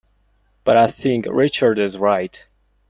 [0.63, 2.43] But I think Richard is right.